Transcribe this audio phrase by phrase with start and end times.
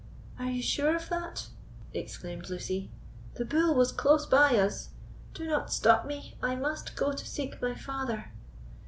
[0.39, 1.49] "Are you sure of that?"
[1.93, 2.89] exclaimed Lucy.
[3.35, 4.89] "The bull was close by us.
[5.35, 8.31] Do not stop me: I must go to seek my father!"